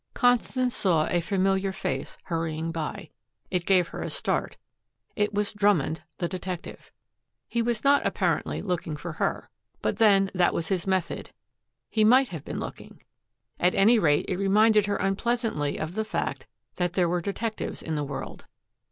[0.15, 3.11] Constance saw a familiar face hurrying by.
[3.51, 4.57] It gave her a start.
[5.15, 6.91] It was Drummond, the detective.
[7.47, 9.51] He was not, apparently, looking for her.
[9.79, 11.29] But then that was his method.
[11.87, 13.03] He might have been looking.
[13.59, 16.47] At any rate it reminded her unpleasantly of the fact
[16.77, 18.47] that there were detectives in the world.